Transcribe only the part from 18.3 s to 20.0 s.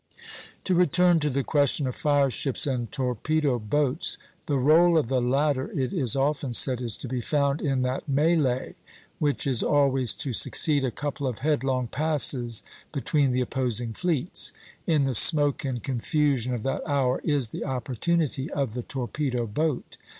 of the torpedo boat.